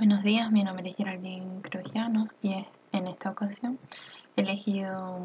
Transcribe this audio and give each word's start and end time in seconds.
Buenos 0.00 0.22
días, 0.22 0.50
mi 0.50 0.64
nombre 0.64 0.88
es 0.88 0.96
Geraldine 0.96 1.60
Crogiano 1.60 2.30
y 2.40 2.66
en 2.90 3.06
esta 3.06 3.32
ocasión 3.32 3.78
he 4.34 4.40
elegido 4.40 5.20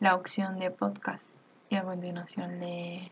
la 0.00 0.16
opción 0.16 0.58
de 0.58 0.72
podcast 0.72 1.30
y 1.70 1.76
a 1.76 1.84
continuación 1.84 2.58
les, 2.58 3.08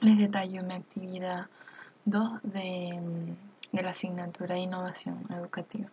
detallo 0.00 0.62
mi 0.62 0.74
actividad 0.74 1.46
2 2.04 2.40
de, 2.44 3.00
de 3.72 3.82
la 3.82 3.90
asignatura 3.90 4.54
de 4.54 4.60
innovación 4.60 5.26
educativa. 5.36 5.88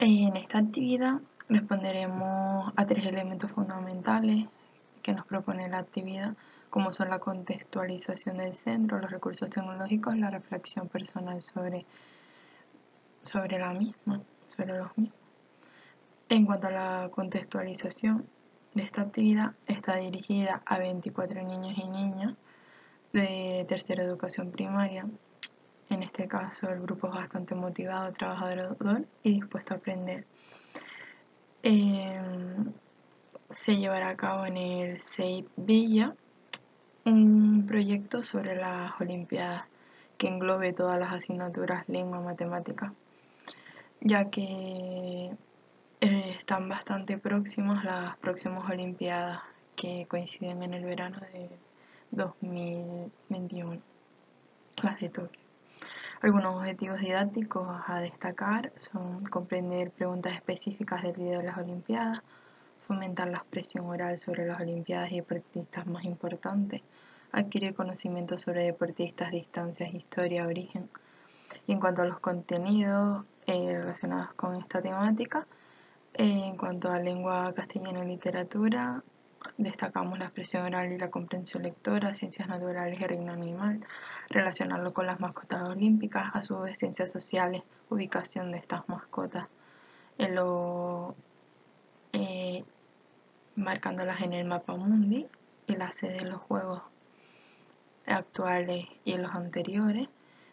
En 0.00 0.36
esta 0.36 0.58
actividad 0.58 1.20
responderemos 1.48 2.72
a 2.74 2.84
tres 2.84 3.06
elementos 3.06 3.52
fundamentales 3.52 4.48
que 5.04 5.12
nos 5.12 5.24
propone 5.24 5.68
la 5.68 5.78
actividad 5.78 6.34
como 6.70 6.92
son 6.92 7.10
la 7.10 7.18
contextualización 7.18 8.38
del 8.38 8.54
centro, 8.54 8.98
los 8.98 9.10
recursos 9.10 9.48
tecnológicos, 9.50 10.16
la 10.16 10.30
reflexión 10.30 10.88
personal 10.88 11.42
sobre, 11.42 11.86
sobre 13.22 13.58
la 13.58 13.72
misma, 13.72 14.20
sobre 14.56 14.78
los 14.78 14.96
mismos. 14.96 15.18
En 16.28 16.44
cuanto 16.44 16.66
a 16.66 16.70
la 16.70 17.08
contextualización 17.10 18.26
de 18.74 18.82
esta 18.82 19.02
actividad, 19.02 19.52
está 19.66 19.96
dirigida 19.96 20.62
a 20.66 20.78
24 20.78 21.42
niños 21.42 21.78
y 21.78 21.88
niñas 21.88 22.34
de 23.12 23.64
tercera 23.68 24.02
educación 24.02 24.50
primaria. 24.50 25.06
En 25.88 26.02
este 26.02 26.28
caso, 26.28 26.68
el 26.68 26.80
grupo 26.80 27.08
es 27.08 27.14
bastante 27.14 27.54
motivado, 27.54 28.12
trabajador 28.12 29.06
y 29.22 29.32
dispuesto 29.32 29.72
a 29.72 29.76
aprender. 29.78 30.26
Em, 31.62 32.72
se 33.50 33.76
llevará 33.76 34.10
a 34.10 34.16
cabo 34.16 34.44
en 34.44 34.58
el 34.58 35.02
CEIP 35.02 35.48
Villa 35.56 36.14
un 37.12 37.66
proyecto 37.66 38.22
sobre 38.22 38.56
las 38.56 39.00
Olimpiadas 39.00 39.64
que 40.16 40.28
englobe 40.28 40.72
todas 40.72 40.98
las 40.98 41.12
asignaturas 41.12 41.88
lengua, 41.88 42.20
matemática, 42.20 42.92
ya 44.00 44.30
que 44.30 45.30
eh, 46.00 46.30
están 46.30 46.68
bastante 46.68 47.18
próximas 47.18 47.84
las 47.84 48.16
próximas 48.18 48.68
Olimpiadas 48.68 49.40
que 49.76 50.06
coinciden 50.08 50.62
en 50.62 50.74
el 50.74 50.84
verano 50.84 51.18
de 51.32 51.48
2021, 52.10 53.80
las 54.82 55.00
de 55.00 55.08
Tokio. 55.08 55.40
Algunos 56.20 56.56
objetivos 56.56 57.00
didácticos 57.00 57.68
a 57.86 58.00
destacar 58.00 58.72
son 58.76 59.24
comprender 59.26 59.92
preguntas 59.92 60.34
específicas 60.34 61.02
del 61.04 61.12
video 61.12 61.38
de 61.38 61.46
las 61.46 61.58
Olimpiadas, 61.58 62.22
fomentar 62.88 63.28
la 63.28 63.38
expresión 63.38 63.86
oral 63.86 64.18
sobre 64.18 64.46
las 64.46 64.60
Olimpiadas 64.60 65.12
y 65.12 65.16
deportistas 65.16 65.86
más 65.86 66.04
importantes, 66.04 66.82
adquirir 67.32 67.74
conocimientos 67.74 68.42
sobre 68.42 68.64
deportistas, 68.64 69.30
distancias, 69.30 69.92
historia, 69.94 70.46
origen. 70.46 70.88
Y 71.66 71.72
en 71.72 71.80
cuanto 71.80 72.02
a 72.02 72.06
los 72.06 72.20
contenidos 72.20 73.24
eh, 73.46 73.78
relacionados 73.78 74.34
con 74.34 74.56
esta 74.56 74.80
temática, 74.80 75.46
eh, 76.14 76.42
en 76.46 76.56
cuanto 76.56 76.90
a 76.90 76.98
lengua 76.98 77.52
castellana 77.54 78.04
y 78.04 78.08
literatura, 78.08 79.02
destacamos 79.56 80.18
la 80.18 80.26
expresión 80.26 80.64
oral 80.64 80.92
y 80.92 80.98
la 80.98 81.10
comprensión 81.10 81.62
lectora, 81.62 82.14
ciencias 82.14 82.48
naturales 82.48 83.00
y 83.00 83.04
reino 83.04 83.32
animal, 83.32 83.84
relacionarlo 84.30 84.92
con 84.92 85.06
las 85.06 85.20
mascotas 85.20 85.62
olímpicas, 85.62 86.34
a 86.34 86.42
su 86.42 86.58
vez 86.58 86.78
ciencias 86.78 87.10
sociales, 87.10 87.62
ubicación 87.88 88.50
de 88.52 88.58
estas 88.58 88.88
mascotas, 88.88 89.48
en 90.18 90.36
eh, 92.12 92.64
marcándolas 93.54 94.20
en 94.22 94.32
el 94.32 94.46
mapa 94.46 94.74
mundi 94.74 95.26
y 95.66 95.76
la 95.76 95.92
sede 95.92 96.18
de 96.18 96.30
los 96.30 96.40
juegos 96.40 96.82
actuales 98.08 98.86
y 99.04 99.16
los 99.16 99.34
anteriores, 99.34 100.08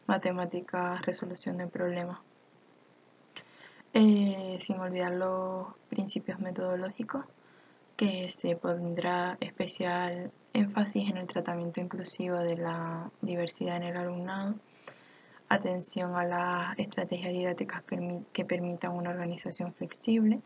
matemáticas, 0.07 1.01
resolución 1.03 1.57
de 1.57 1.67
problemas. 1.67 2.19
Eh, 3.93 4.57
sin 4.59 4.79
olvidar 4.79 5.13
los 5.13 5.67
principios 5.89 6.39
metodológicos, 6.39 7.25
que 7.95 8.29
se 8.29 8.55
pondrá 8.57 9.37
especial 9.39 10.31
énfasis 10.53 11.09
en 11.09 11.17
el 11.17 11.27
tratamiento 11.27 11.79
inclusivo 11.79 12.37
de 12.37 12.57
la 12.57 13.09
diversidad 13.21 13.77
en 13.77 13.83
el 13.83 13.97
alumnado, 13.97 14.55
atención 15.47 16.15
a 16.15 16.25
las 16.25 16.79
estrategias 16.79 17.31
didácticas 17.31 17.83
que 18.33 18.45
permitan 18.45 18.91
una 18.91 19.11
organización 19.11 19.73
flexible, 19.73 20.41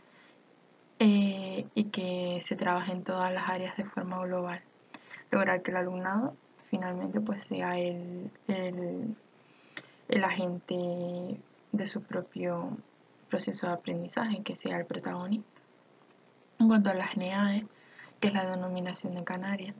eh, 1.01 1.65
y 1.75 1.85
que 1.85 2.39
se 2.41 2.57
trabaje 2.57 2.91
en 2.91 3.05
todas 3.05 3.31
las 3.31 3.47
áreas 3.49 3.77
de 3.77 3.85
forma 3.85 4.19
global. 4.25 4.59
Lograr 5.31 5.61
que 5.61 5.71
el 5.71 5.77
alumnado 5.77 6.35
finalmente 6.69 7.19
pues 7.19 7.43
sea 7.43 7.77
el, 7.77 8.29
el, 8.47 10.23
agente 10.23 11.39
de 11.71 11.87
su 11.87 12.01
propio 12.01 12.77
proceso 13.29 13.67
de 13.67 13.73
aprendizaje, 13.73 14.43
que 14.43 14.55
sea 14.55 14.77
el 14.77 14.85
protagonista. 14.85 15.61
En 16.59 16.67
cuanto 16.67 16.89
a 16.89 16.93
las 16.93 17.17
NEAE, 17.17 17.65
que 18.19 18.27
es 18.27 18.33
la 18.33 18.49
denominación 18.49 19.15
de 19.15 19.23
Canarias, 19.23 19.75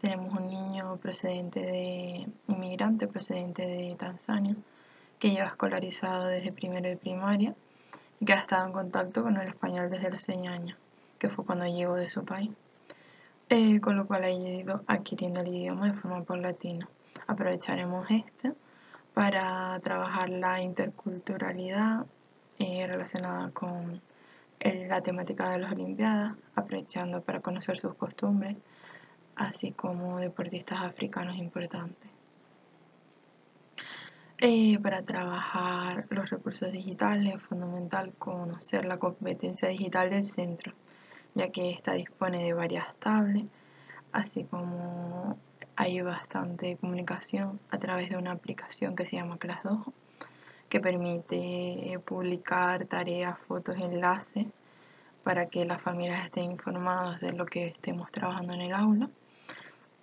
tenemos 0.00 0.32
un 0.32 0.48
niño 0.48 0.96
procedente 0.96 1.60
de 1.60 2.26
inmigrante, 2.48 3.06
procedente 3.06 3.66
de 3.66 3.94
Tanzania, 3.96 4.56
que 5.18 5.30
lleva 5.30 5.48
escolarizado 5.48 6.26
desde 6.26 6.52
primero 6.52 6.88
de 6.88 6.96
primaria 6.96 7.54
que 8.24 8.32
ha 8.32 8.38
estado 8.38 8.66
en 8.66 8.72
contacto 8.72 9.22
con 9.22 9.36
el 9.36 9.48
español 9.48 9.90
desde 9.90 10.10
los 10.10 10.22
6 10.22 10.46
años, 10.46 10.78
que 11.18 11.28
fue 11.28 11.44
cuando 11.44 11.66
llegó 11.66 11.94
de 11.94 12.08
su 12.08 12.24
país, 12.24 12.50
eh, 13.54 13.82
con 13.82 13.98
lo 13.98 14.06
cual 14.06 14.24
ha 14.24 14.30
ido 14.30 14.82
adquiriendo 14.86 15.42
el 15.42 15.48
idioma 15.48 15.88
de 15.88 15.98
forma 15.98 16.24
paulatina. 16.24 16.88
Aprovecharemos 17.26 18.10
este 18.10 18.54
para 19.12 19.78
trabajar 19.80 20.30
la 20.30 20.62
interculturalidad 20.62 22.06
eh, 22.58 22.86
relacionada 22.86 23.50
con 23.50 24.00
la 24.58 25.02
temática 25.02 25.50
de 25.50 25.58
las 25.58 25.72
Olimpiadas, 25.72 26.34
aprovechando 26.54 27.20
para 27.20 27.40
conocer 27.40 27.78
sus 27.78 27.94
costumbres, 27.94 28.56
así 29.36 29.72
como 29.72 30.18
deportistas 30.18 30.80
africanos 30.80 31.36
importantes. 31.36 32.10
Eh, 34.38 34.78
para 34.78 35.02
trabajar 35.02 36.06
los 36.08 36.30
recursos 36.30 36.72
digitales 36.72 37.34
es 37.34 37.42
fundamental 37.42 38.14
conocer 38.14 38.86
la 38.86 38.96
competencia 38.96 39.68
digital 39.68 40.08
del 40.08 40.24
centro, 40.24 40.72
ya 41.34 41.50
que 41.50 41.70
ésta 41.70 41.92
dispone 41.92 42.44
de 42.44 42.52
varias 42.52 42.94
tablets, 42.96 43.48
así 44.12 44.44
como 44.44 45.38
hay 45.76 46.00
bastante 46.02 46.76
comunicación 46.76 47.58
a 47.70 47.78
través 47.78 48.10
de 48.10 48.16
una 48.16 48.32
aplicación 48.32 48.94
que 48.94 49.06
se 49.06 49.16
llama 49.16 49.38
Classdojo, 49.38 49.92
que 50.68 50.80
permite 50.80 51.98
publicar 52.04 52.86
tareas, 52.86 53.38
fotos, 53.40 53.76
enlaces 53.78 54.46
para 55.22 55.46
que 55.46 55.64
las 55.64 55.80
familias 55.80 56.24
estén 56.24 56.52
informadas 56.52 57.20
de 57.20 57.32
lo 57.32 57.46
que 57.46 57.68
estemos 57.68 58.10
trabajando 58.10 58.54
en 58.54 58.62
el 58.62 58.72
aula. 58.72 59.08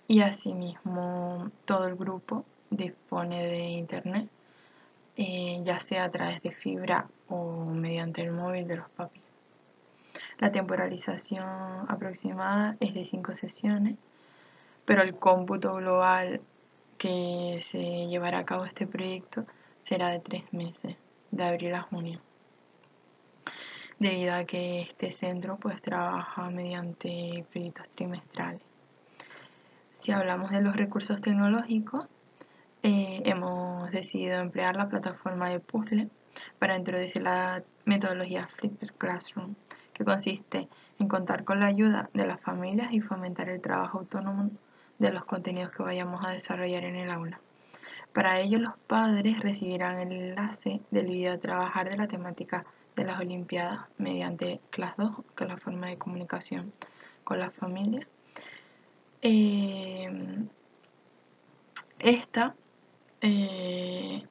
Y 0.07 0.21
asimismo 0.21 1.51
todo 1.65 1.87
el 1.87 1.95
grupo 1.95 2.45
dispone 2.69 3.45
de 3.45 3.65
internet, 3.65 4.29
eh, 5.17 5.61
ya 5.63 5.79
sea 5.79 6.05
a 6.05 6.11
través 6.11 6.41
de 6.41 6.51
fibra 6.51 7.07
o 7.27 7.65
mediante 7.65 8.21
el 8.21 8.31
móvil 8.31 8.67
de 8.67 8.77
los 8.77 8.89
papis. 8.89 9.28
La 10.39 10.51
temporalización 10.51 11.85
aproximada 11.87 12.75
es 12.79 12.93
de 12.93 13.05
5 13.05 13.35
sesiones, 13.35 13.95
pero 14.85 15.03
el 15.03 15.15
cómputo 15.15 15.75
global 15.75 16.41
que 16.97 17.59
se 17.61 18.07
llevará 18.07 18.39
a 18.39 18.45
cabo 18.45 18.65
este 18.65 18.87
proyecto 18.87 19.45
será 19.83 20.09
de 20.09 20.19
3 20.19 20.53
meses, 20.53 20.95
de 21.31 21.43
abril 21.43 21.75
a 21.75 21.81
junio 21.81 22.19
debido 23.99 24.33
a 24.33 24.45
que 24.45 24.81
este 24.81 25.11
centro 25.11 25.57
pues 25.57 25.81
trabaja 25.81 26.49
mediante 26.49 27.45
proyectos 27.51 27.89
trimestrales. 27.89 28.61
Si 29.93 30.13
hablamos 30.13 30.51
de 30.51 30.61
los 30.61 30.75
recursos 30.75 31.21
tecnológicos, 31.21 32.07
eh, 32.81 33.21
hemos 33.25 33.91
decidido 33.91 34.39
emplear 34.39 34.77
la 34.77 34.87
plataforma 34.87 35.49
de 35.49 35.59
puzzle 35.59 36.07
para 36.57 36.77
introducir 36.77 37.21
la 37.23 37.61
metodología 37.83 38.47
Flipped 38.47 38.91
Classroom, 38.97 39.55
que 39.99 40.05
consiste 40.05 40.69
en 40.97 41.09
contar 41.09 41.43
con 41.43 41.59
la 41.59 41.65
ayuda 41.65 42.09
de 42.13 42.25
las 42.25 42.39
familias 42.39 42.93
y 42.93 43.01
fomentar 43.01 43.49
el 43.49 43.59
trabajo 43.59 43.99
autónomo 43.99 44.49
de 44.97 45.11
los 45.11 45.25
contenidos 45.25 45.73
que 45.73 45.83
vayamos 45.83 46.25
a 46.25 46.31
desarrollar 46.31 46.85
en 46.85 46.95
el 46.95 47.11
aula. 47.11 47.41
Para 48.13 48.39
ello, 48.39 48.59
los 48.59 48.77
padres 48.87 49.41
recibirán 49.41 49.99
el 49.99 50.13
enlace 50.13 50.79
del 50.89 51.07
video 51.07 51.33
a 51.33 51.37
trabajar 51.37 51.89
de 51.89 51.97
la 51.97 52.07
temática 52.07 52.61
de 52.95 53.03
las 53.03 53.19
Olimpiadas 53.19 53.81
mediante 53.97 54.61
Class 54.69 54.93
2, 54.95 55.17
que 55.35 55.43
es 55.43 55.49
la 55.49 55.57
forma 55.57 55.87
de 55.87 55.97
comunicación 55.97 56.71
con 57.25 57.39
las 57.39 57.53
familias. 57.53 58.07
Eh, 59.21 60.47
esta 61.99 62.55
eh, 63.19 64.23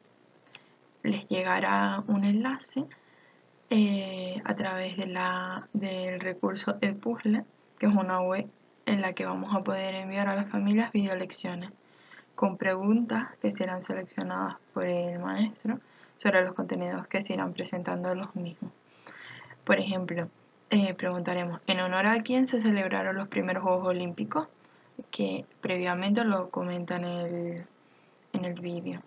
les 1.03 1.29
llegará 1.29 2.03
un 2.07 2.25
enlace 2.25 2.87
eh, 3.71 4.41
a 4.45 4.55
través 4.55 4.97
de 4.97 5.07
la, 5.07 5.69
del 5.73 6.21
recurso 6.21 6.79
puzzle 7.01 7.45
que 7.79 7.87
es 7.87 7.95
una 7.95 8.21
web 8.21 8.47
en 8.87 9.01
la 9.03 9.13
que 9.13 9.27
vamos 9.27 9.55
a 9.55 9.63
poder 9.63 9.95
enviar 9.95 10.29
a 10.29 10.35
las 10.35 10.51
familias 10.51 10.93
video 10.93 11.15
lecciones 11.17 11.71
con 12.35 12.57
preguntas 12.57 13.29
que 13.43 13.53
serán 13.53 13.83
seleccionadas 13.83 14.57
por 14.73 14.85
el 14.85 15.19
maestro 15.19 15.81
sobre 16.17 16.45
los 16.45 16.55
contenidos 16.55 17.07
que 17.09 17.21
se 17.21 17.35
irán 17.35 17.53
presentando 17.53 18.15
los 18.15 18.35
mismos. 18.37 18.73
Por 19.65 19.79
ejemplo, 19.79 20.29
eh, 20.71 20.95
preguntaremos, 20.95 21.61
¿en 21.67 21.81
honor 21.81 22.07
a 22.07 22.21
quién 22.21 22.47
se 22.47 22.61
celebraron 22.61 23.17
los 23.17 23.29
primeros 23.29 23.63
Juegos 23.63 23.89
Olímpicos? 23.89 24.49
Que 25.11 25.47
previamente 25.61 26.25
lo 26.25 26.51
comentan 26.51 27.05
en 27.05 27.65
el, 28.45 28.61
vídeo. 28.61 29.01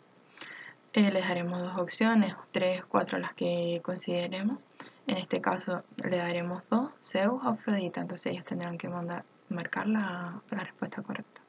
Eh, 0.93 1.09
les 1.09 1.25
daremos 1.25 1.61
dos 1.61 1.77
opciones, 1.77 2.35
tres, 2.51 2.83
cuatro 2.85 3.17
las 3.17 3.33
que 3.33 3.79
consideremos. 3.81 4.59
En 5.07 5.17
este 5.17 5.39
caso 5.39 5.83
le 6.03 6.17
daremos 6.17 6.63
dos, 6.69 6.91
Zeus 7.01 7.41
o 7.43 7.49
Afrodita, 7.49 8.01
entonces 8.01 8.33
ellos 8.33 8.43
tendrán 8.43 8.77
que 8.77 8.89
mandar, 8.89 9.23
marcar 9.47 9.87
la, 9.87 10.41
respuesta 10.49 11.01
correcta. 11.01 11.41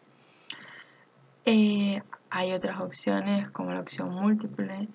Eh, 1.44 2.00
hay 2.30 2.52
otras 2.52 2.80
opciones 2.80 3.50
como 3.50 3.72
la 3.72 3.80
opción 3.80 4.10
múltiple, 4.10 4.88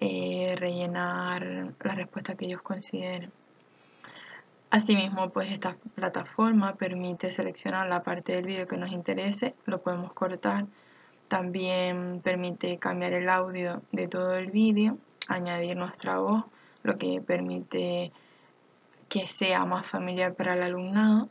eh, 0.00 0.56
rellenar 0.58 1.72
la 1.80 1.94
respuesta 1.94 2.34
que 2.34 2.46
ellos 2.46 2.62
consideren. 2.62 3.30
Asimismo, 4.70 5.30
pues 5.30 5.52
esta 5.52 5.76
plataforma 5.94 6.74
permite 6.74 7.30
seleccionar 7.30 7.88
la 7.88 8.02
parte 8.02 8.32
del 8.32 8.46
vídeo 8.46 8.66
que 8.66 8.76
nos 8.76 8.90
interese, 8.90 9.54
lo 9.66 9.80
podemos 9.80 10.12
cortar. 10.12 10.66
También 11.32 12.20
permite 12.22 12.76
cambiar 12.76 13.14
el 13.14 13.30
audio 13.30 13.80
de 13.90 14.06
todo 14.06 14.34
el 14.34 14.50
vídeo, 14.50 14.98
añadir 15.28 15.78
nuestra 15.78 16.18
voz, 16.18 16.44
lo 16.82 16.98
que 16.98 17.22
permite 17.22 18.12
que 19.08 19.26
sea 19.26 19.64
más 19.64 19.86
familiar 19.86 20.34
para 20.34 20.52
el 20.52 20.62
alumnado. 20.62 21.30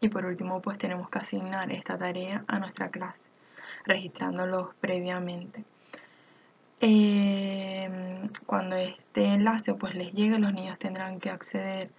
Y 0.00 0.08
por 0.08 0.24
último, 0.24 0.62
pues 0.62 0.78
tenemos 0.78 1.10
que 1.10 1.18
asignar 1.18 1.72
esta 1.72 1.98
tarea 1.98 2.44
a 2.46 2.60
nuestra 2.60 2.90
clase, 2.90 3.26
registrándolos 3.86 4.72
previamente. 4.80 5.64
Em, 6.78 8.28
cuando 8.46 8.76
este 8.76 9.34
enlace 9.34 9.74
pues 9.74 9.96
les 9.96 10.12
llegue, 10.12 10.38
los 10.38 10.52
niños 10.52 10.78
tendrán 10.78 11.18
que 11.18 11.30
acceder 11.30 11.90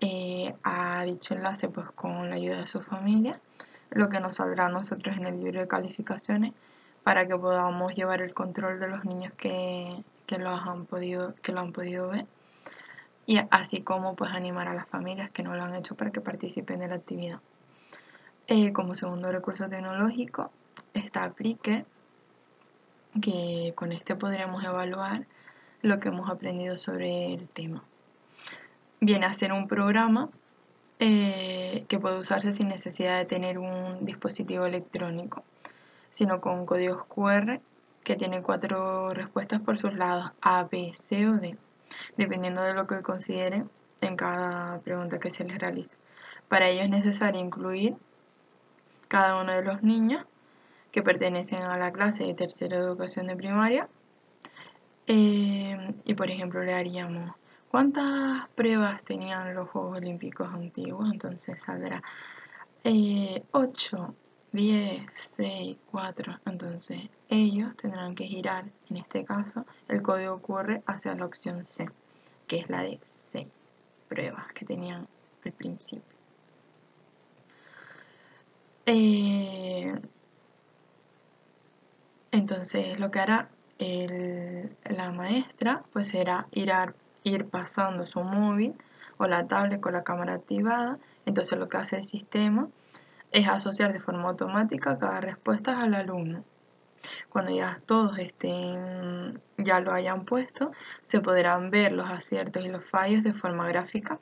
eh, 0.00 0.54
a 0.62 1.02
dicho 1.04 1.32
enlace 1.32 1.70
pues 1.70 1.90
con 1.92 2.28
la 2.28 2.36
ayuda 2.36 2.58
de 2.58 2.66
su 2.66 2.82
familia, 2.82 3.40
lo 3.90 4.08
que 4.08 4.20
nos 4.20 4.36
saldrá 4.36 4.66
a 4.66 4.68
nosotros 4.70 5.16
en 5.16 5.26
el 5.26 5.40
libro 5.40 5.60
de 5.60 5.68
calificaciones 5.68 6.52
para 7.04 7.26
que 7.26 7.36
podamos 7.36 7.94
llevar 7.94 8.20
el 8.22 8.34
control 8.34 8.80
de 8.80 8.88
los 8.88 9.04
niños 9.04 9.32
que, 9.36 10.02
lo, 10.38 10.50
han 10.50 10.86
podido, 10.86 11.34
que 11.42 11.52
lo 11.52 11.60
han 11.60 11.72
podido 11.72 12.08
ver 12.08 12.26
y 13.28 13.38
así 13.50 13.82
como 13.82 14.16
pues 14.16 14.30
animar 14.32 14.68
a 14.68 14.74
las 14.74 14.88
familias 14.88 15.30
que 15.30 15.42
no 15.42 15.54
lo 15.54 15.62
han 15.62 15.74
hecho 15.74 15.94
para 15.94 16.10
que 16.10 16.22
participen 16.22 16.80
de 16.80 16.88
la 16.88 16.94
actividad. 16.94 17.40
Eh, 18.46 18.72
como 18.72 18.94
segundo 18.94 19.30
recurso 19.30 19.68
tecnológico 19.68 20.50
está 20.94 21.24
Aplique, 21.24 21.84
que 23.20 23.74
con 23.74 23.92
este 23.92 24.16
podremos 24.16 24.64
evaluar 24.64 25.26
lo 25.82 26.00
que 26.00 26.08
hemos 26.08 26.30
aprendido 26.30 26.78
sobre 26.78 27.34
el 27.34 27.48
tema. 27.50 27.84
Viene 29.00 29.26
a 29.26 29.34
ser 29.34 29.52
un 29.52 29.68
programa 29.68 30.30
eh, 31.00 31.84
que 31.88 31.98
puede 31.98 32.18
usarse 32.18 32.52
sin 32.52 32.68
necesidad 32.68 33.18
de 33.18 33.24
tener 33.24 33.58
un 33.58 34.04
dispositivo 34.04 34.66
electrónico, 34.66 35.44
sino 36.12 36.40
con 36.40 36.66
códigos 36.66 37.04
QR 37.04 37.60
que 38.02 38.16
tiene 38.16 38.42
cuatro 38.42 39.12
respuestas 39.12 39.60
por 39.60 39.78
sus 39.78 39.94
lados, 39.94 40.32
A, 40.40 40.64
B, 40.64 40.92
C 40.94 41.28
o 41.28 41.34
D, 41.34 41.56
dependiendo 42.16 42.62
de 42.62 42.74
lo 42.74 42.86
que 42.86 43.02
consideren 43.02 43.70
en 44.00 44.16
cada 44.16 44.78
pregunta 44.80 45.18
que 45.18 45.30
se 45.30 45.44
les 45.44 45.58
realiza. 45.58 45.94
Para 46.48 46.68
ello 46.68 46.82
es 46.82 46.90
necesario 46.90 47.40
incluir 47.40 47.96
cada 49.08 49.40
uno 49.40 49.52
de 49.52 49.62
los 49.62 49.82
niños 49.82 50.24
que 50.90 51.02
pertenecen 51.02 51.62
a 51.62 51.76
la 51.76 51.92
clase 51.92 52.24
de 52.24 52.34
tercera 52.34 52.76
educación 52.76 53.26
de 53.26 53.36
primaria. 53.36 53.88
Eh, 55.06 55.94
y 56.04 56.14
por 56.14 56.30
ejemplo 56.30 56.62
le 56.62 56.74
haríamos 56.74 57.34
cuántas 57.70 58.48
pruebas 58.54 59.02
tenían 59.02 59.54
los 59.54 59.68
Juegos 59.70 59.98
Olímpicos 59.98 60.48
antiguos. 60.52 61.10
Entonces 61.12 61.62
saldrá 61.62 62.02
8, 63.52 64.14
10, 64.52 65.06
6, 65.14 65.76
4. 65.90 66.38
Entonces 66.46 67.02
ellos 67.28 67.76
tendrán 67.76 68.14
que 68.14 68.24
girar, 68.26 68.64
en 68.90 68.96
este 68.96 69.24
caso, 69.24 69.66
el 69.88 70.02
código 70.02 70.34
ocurre 70.34 70.82
hacia 70.86 71.14
la 71.14 71.26
opción 71.26 71.64
C, 71.64 71.86
que 72.46 72.58
es 72.58 72.70
la 72.70 72.82
de 72.82 72.98
6 73.32 73.46
pruebas 74.08 74.52
que 74.52 74.64
tenían 74.64 75.06
al 75.44 75.52
principio. 75.52 76.02
Eh, 78.86 79.94
entonces 82.32 82.98
lo 82.98 83.10
que 83.10 83.20
hará 83.20 83.50
la 83.78 85.10
maestra 85.12 85.84
pues 85.92 86.08
será 86.08 86.44
ir, 86.52 86.72
ir 87.28 87.48
pasando 87.48 88.06
su 88.06 88.20
móvil 88.20 88.74
o 89.18 89.26
la 89.26 89.46
tablet 89.46 89.80
con 89.80 89.92
la 89.92 90.04
cámara 90.04 90.34
activada. 90.34 90.98
Entonces 91.26 91.58
lo 91.58 91.68
que 91.68 91.76
hace 91.76 91.96
el 91.96 92.04
sistema 92.04 92.68
es 93.32 93.48
asociar 93.48 93.92
de 93.92 94.00
forma 94.00 94.28
automática 94.28 94.98
cada 94.98 95.20
respuesta 95.20 95.80
al 95.80 95.94
alumno. 95.94 96.44
Cuando 97.28 97.54
ya 97.54 97.80
todos 97.86 98.18
estén, 98.18 99.40
ya 99.56 99.80
lo 99.80 99.92
hayan 99.92 100.24
puesto, 100.24 100.72
se 101.04 101.20
podrán 101.20 101.70
ver 101.70 101.92
los 101.92 102.10
aciertos 102.10 102.64
y 102.64 102.68
los 102.68 102.84
fallos 102.84 103.22
de 103.22 103.34
forma 103.34 103.68
gráfica, 103.68 104.18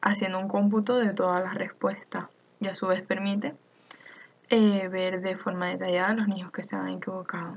haciendo 0.00 0.38
un 0.38 0.48
cómputo 0.48 0.96
de 0.96 1.12
todas 1.12 1.42
las 1.42 1.54
respuestas 1.54 2.26
y 2.60 2.68
a 2.68 2.74
su 2.74 2.86
vez 2.86 3.02
permite 3.02 3.54
eh, 4.48 4.88
ver 4.88 5.20
de 5.20 5.36
forma 5.36 5.68
detallada 5.68 6.14
los 6.14 6.28
niños 6.28 6.52
que 6.52 6.62
se 6.62 6.76
han 6.76 6.88
equivocado. 6.88 7.56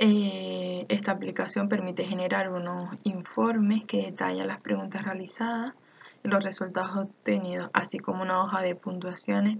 Eh, 0.00 0.86
esta 0.88 1.10
aplicación 1.10 1.68
permite 1.68 2.04
generar 2.04 2.50
unos 2.50 2.88
informes 3.02 3.84
que 3.84 4.02
detallan 4.02 4.46
las 4.46 4.60
preguntas 4.60 5.02
realizadas 5.02 5.74
y 6.22 6.28
los 6.28 6.44
resultados 6.44 6.96
obtenidos, 6.96 7.68
así 7.72 7.98
como 7.98 8.22
una 8.22 8.42
hoja 8.42 8.62
de 8.62 8.76
puntuaciones 8.76 9.58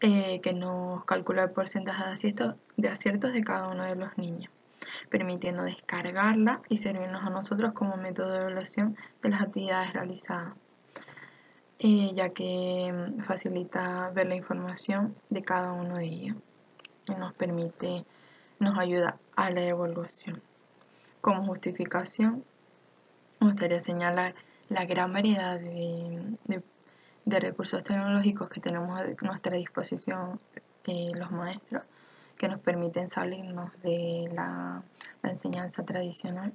eh, 0.00 0.40
que 0.40 0.52
nos 0.52 1.04
calcula 1.04 1.44
el 1.44 1.50
porcentaje 1.50 2.04
de 2.04 2.10
aciertos, 2.10 2.54
de 2.76 2.88
aciertos 2.88 3.32
de 3.32 3.44
cada 3.44 3.68
uno 3.68 3.84
de 3.84 3.94
los 3.94 4.18
niños, 4.18 4.50
permitiendo 5.10 5.62
descargarla 5.62 6.60
y 6.68 6.78
servirnos 6.78 7.24
a 7.24 7.30
nosotros 7.30 7.72
como 7.72 7.96
método 7.96 8.32
de 8.32 8.38
evaluación 8.38 8.96
de 9.22 9.28
las 9.28 9.42
actividades 9.42 9.92
realizadas. 9.92 10.54
Eh, 11.78 12.12
ya 12.14 12.30
que 12.30 12.92
facilita 13.26 14.10
ver 14.10 14.26
la 14.26 14.34
información 14.34 15.14
de 15.30 15.42
cada 15.42 15.72
uno 15.72 15.98
de 15.98 16.06
ellos 16.06 16.36
y 17.08 17.14
nos 17.14 17.32
permite, 17.34 18.04
nos 18.62 18.78
ayuda 18.78 19.18
a 19.36 19.50
la 19.50 19.62
evaluación. 19.62 20.40
Como 21.20 21.44
justificación, 21.46 22.44
me 23.40 23.48
gustaría 23.48 23.82
señalar 23.82 24.34
la 24.68 24.84
gran 24.86 25.12
variedad 25.12 25.58
de, 25.58 26.62
recursos 27.26 27.82
tecnológicos 27.82 28.48
que 28.48 28.60
tenemos 28.60 29.00
a 29.00 29.06
nuestra 29.22 29.56
disposición 29.56 30.38
eh, 30.84 31.12
los 31.14 31.30
maestros 31.30 31.82
que 32.36 32.48
nos 32.48 32.60
permiten 32.60 33.10
salirnos 33.10 33.70
de 33.82 34.30
la, 34.34 34.82
enseñanza 35.22 35.84
tradicional. 35.84 36.52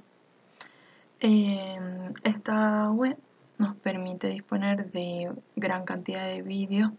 Eh, 1.21 1.79
esta 2.23 2.91
web 2.91 3.17
nos 3.57 3.75
permite 3.77 4.27
disponer 4.27 4.91
de 4.91 5.31
gran 5.55 5.85
cantidad 5.85 6.25
de 6.25 6.41
vídeos 6.41 6.91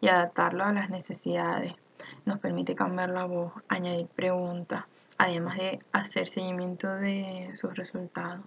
y 0.00 0.08
adaptarlo 0.08 0.64
a 0.64 0.72
las 0.72 0.88
necesidades. 0.88 1.74
Nos 2.24 2.38
permite 2.38 2.74
cambiar 2.74 3.10
la 3.10 3.24
voz, 3.24 3.52
añadir 3.68 4.06
preguntas, 4.06 4.84
además 5.18 5.56
de 5.58 5.80
hacer 5.92 6.26
seguimiento 6.26 6.88
de 6.88 7.50
sus 7.54 7.74
resultados. 7.74 8.44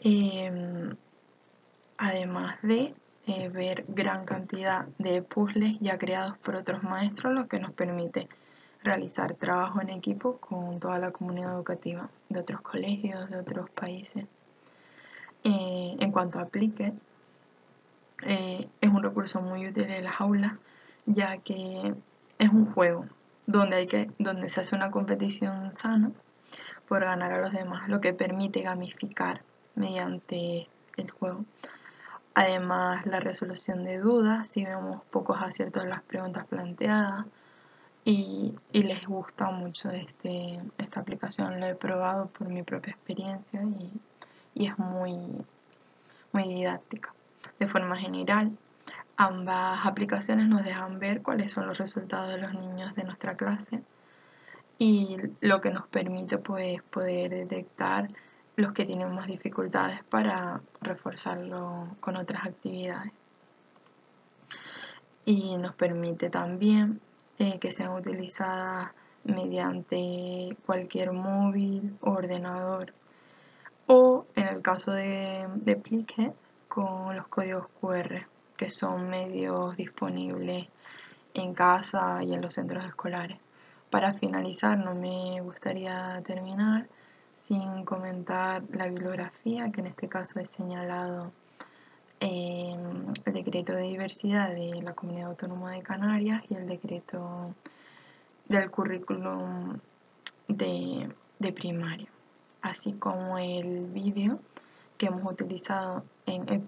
Em, 0.00 0.96
además 1.98 2.56
de 2.62 2.94
eh, 3.26 3.48
ver 3.48 3.84
gran 3.88 4.24
cantidad 4.24 4.86
de 4.98 5.22
puzzles 5.22 5.78
ya 5.80 5.98
creados 5.98 6.38
por 6.38 6.54
otros 6.54 6.82
maestros, 6.82 7.32
lo 7.32 7.48
que 7.48 7.58
nos 7.58 7.72
permite 7.72 8.28
realizar 8.82 9.34
trabajo 9.34 9.80
en 9.80 9.90
equipo 9.90 10.36
con 10.36 10.78
toda 10.78 10.98
la 10.98 11.10
comunidad 11.10 11.54
educativa 11.54 12.08
de 12.28 12.40
otros 12.40 12.60
colegios, 12.60 13.28
de 13.30 13.38
otros 13.38 13.68
países. 13.70 14.26
Eh, 15.42 15.96
en 15.98 16.12
cuanto 16.12 16.38
a 16.38 16.42
aplique, 16.42 16.92
eh, 18.22 18.68
es 18.80 18.88
un 18.88 19.02
recurso 19.02 19.40
muy 19.40 19.66
útil 19.66 19.90
en 19.90 20.04
las 20.04 20.20
aulas, 20.20 20.52
ya 21.04 21.38
que 21.38 21.94
es 22.38 22.48
un 22.50 22.72
juego 22.72 23.06
donde, 23.46 23.76
hay 23.76 23.86
que, 23.86 24.10
donde 24.18 24.50
se 24.50 24.60
hace 24.60 24.74
una 24.74 24.90
competición 24.90 25.72
sana 25.72 26.10
por 26.88 27.00
ganar 27.04 27.32
a 27.32 27.40
los 27.40 27.52
demás, 27.52 27.88
lo 27.88 28.00
que 28.00 28.12
permite 28.12 28.62
gamificar 28.62 29.42
mediante 29.74 30.66
el 30.96 31.10
juego. 31.10 31.44
Además, 32.34 33.06
la 33.06 33.20
resolución 33.20 33.84
de 33.84 33.98
dudas, 33.98 34.48
si 34.48 34.64
vemos 34.64 35.02
pocos 35.10 35.38
aciertos 35.40 35.82
en 35.84 35.90
las 35.90 36.02
preguntas 36.02 36.46
planteadas 36.46 37.26
y, 38.04 38.54
les 38.72 39.06
gusta 39.06 39.50
mucho 39.50 39.90
este, 39.90 40.60
esta 40.78 41.00
aplicación, 41.00 41.60
lo 41.60 41.66
he 41.66 41.74
probado 41.74 42.26
por 42.26 42.48
mi 42.48 42.62
propia 42.62 42.92
experiencia 42.92 43.62
y 43.62 43.90
y 44.56 44.66
es 44.66 44.78
muy, 44.78 45.14
muy 46.32 46.44
didáctica. 46.44 47.14
De 47.60 47.66
forma 47.68 47.96
general, 47.98 48.56
ambas 49.16 49.86
aplicaciones 49.86 50.46
nos 50.46 50.62
dejan 50.62 50.98
ver 50.98 51.22
cuáles 51.22 51.50
son 51.50 51.66
los 51.66 51.78
resultados 51.78 52.34
de 52.34 52.40
los 52.40 52.52
niños 52.54 52.94
de 52.94 53.04
nuestra 53.04 53.36
clase 53.36 53.82
y 54.78 55.16
lo 55.40 55.60
que 55.60 55.70
nos 55.70 55.86
permite 55.86 56.38
pues 56.38 56.82
poder 56.82 57.30
detectar 57.30 58.08
los 58.56 58.72
que 58.72 58.84
tienen 58.84 59.14
más 59.14 59.26
dificultades 59.26 60.02
para 60.04 60.60
reforzarlo 60.80 61.88
con 62.00 62.16
otras 62.16 62.46
actividades. 62.46 63.12
Y 65.24 65.56
nos 65.56 65.74
permite 65.74 66.30
también 66.30 67.00
eh, 67.38 67.58
que 67.58 67.72
sean 67.72 67.92
utilizadas 67.92 68.90
mediante 69.24 70.56
cualquier 70.64 71.12
móvil 71.12 71.96
o 72.00 72.12
ordenador 72.12 72.94
o 73.86 74.26
en 74.36 74.48
el 74.48 74.62
caso 74.62 74.92
de, 74.92 75.46
de 75.56 75.76
Plique 75.76 76.32
con 76.68 77.16
los 77.16 77.26
códigos 77.28 77.66
QR 77.80 78.26
que 78.56 78.70
son 78.70 79.08
medios 79.08 79.76
disponibles 79.76 80.66
en 81.34 81.54
casa 81.54 82.22
y 82.22 82.32
en 82.34 82.42
los 82.42 82.54
centros 82.54 82.84
escolares. 82.84 83.38
Para 83.90 84.14
finalizar, 84.14 84.78
no 84.78 84.94
me 84.94 85.40
gustaría 85.42 86.20
terminar 86.24 86.88
sin 87.46 87.84
comentar 87.84 88.62
la 88.72 88.88
bibliografía, 88.88 89.70
que 89.70 89.80
en 89.80 89.86
este 89.88 90.08
caso 90.08 90.40
he 90.40 90.48
señalado 90.48 91.32
el 92.20 93.12
decreto 93.26 93.74
de 93.74 93.82
diversidad 93.82 94.50
de 94.50 94.82
la 94.82 94.94
Comunidad 94.94 95.30
Autónoma 95.30 95.72
de 95.72 95.82
Canarias 95.82 96.42
y 96.48 96.54
el 96.54 96.66
decreto 96.66 97.54
del 98.48 98.70
currículum 98.70 99.78
de, 100.48 101.08
de 101.38 101.52
primaria, 101.52 102.08
así 102.62 102.92
como 102.94 103.38
el 103.38 103.86
vídeo 103.86 104.40
que 104.98 105.06
hemos 105.06 105.30
utilizado 105.30 106.04
en 106.24 106.48
el 106.48 106.62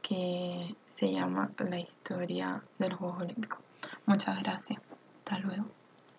que 0.00 0.74
se 0.94 1.10
llama 1.10 1.50
La 1.58 1.78
historia 1.78 2.62
de 2.78 2.88
los 2.88 2.98
Juegos 2.98 3.22
Olímpicos. 3.22 3.58
Muchas 4.06 4.42
gracias. 4.42 4.80
Hasta 5.24 5.38
luego. 5.40 5.81